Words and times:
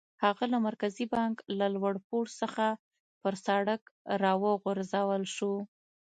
هغه 0.23 0.43
له 0.53 0.57
مرکزي 0.67 1.05
بانک 1.15 1.35
له 1.59 1.65
لوړ 1.75 1.93
پوړ 2.07 2.25
څخه 2.41 2.65
پر 3.21 3.33
سړک 3.45 3.81
را 4.21 4.33
وغورځول 4.43 5.23
شو. 5.35 5.53